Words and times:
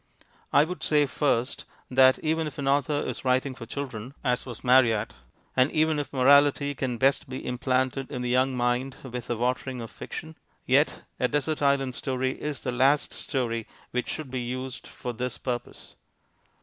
I 0.51 0.63
would 0.63 0.81
say 0.81 1.05
first 1.05 1.65
that, 1.91 2.17
even 2.23 2.47
if 2.47 2.57
an 2.57 2.67
author 2.67 3.01
is 3.03 3.23
writing 3.23 3.53
for 3.53 3.67
children 3.67 4.15
(as 4.23 4.47
was 4.47 4.63
Marryat), 4.63 5.13
and 5.55 5.71
even 5.71 5.99
if 5.99 6.11
morality 6.11 6.73
can 6.73 6.97
best 6.97 7.29
be 7.29 7.45
implanted 7.45 8.09
in 8.09 8.23
the 8.23 8.29
young 8.29 8.57
mind 8.57 8.95
with 9.03 9.29
a 9.29 9.37
watering 9.37 9.79
of 9.79 9.91
fiction, 9.91 10.35
yet 10.65 11.03
a 11.19 11.27
desert 11.27 11.61
island 11.61 11.93
story 11.93 12.31
is 12.31 12.61
the 12.61 12.71
last 12.71 13.13
story 13.13 13.67
which 13.91 14.09
should 14.09 14.31
be 14.31 14.41
used 14.41 14.87
for 14.87 15.13
this 15.13 15.37
purpose. 15.37 15.93